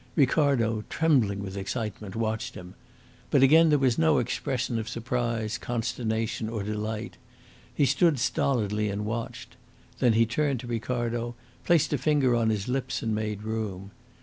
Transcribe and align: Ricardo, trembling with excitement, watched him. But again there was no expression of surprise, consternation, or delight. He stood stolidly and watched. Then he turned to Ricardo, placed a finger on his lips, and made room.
Ricardo, 0.15 0.83
trembling 0.89 1.41
with 1.43 1.55
excitement, 1.55 2.15
watched 2.15 2.55
him. 2.55 2.73
But 3.29 3.43
again 3.43 3.69
there 3.69 3.77
was 3.77 3.99
no 3.99 4.17
expression 4.17 4.79
of 4.79 4.89
surprise, 4.89 5.59
consternation, 5.59 6.49
or 6.49 6.63
delight. 6.63 7.17
He 7.71 7.85
stood 7.85 8.17
stolidly 8.17 8.89
and 8.89 9.05
watched. 9.05 9.57
Then 9.99 10.13
he 10.13 10.25
turned 10.25 10.59
to 10.61 10.65
Ricardo, 10.67 11.35
placed 11.65 11.93
a 11.93 11.99
finger 11.99 12.35
on 12.35 12.49
his 12.49 12.67
lips, 12.67 13.03
and 13.03 13.13
made 13.13 13.43
room. 13.43 13.91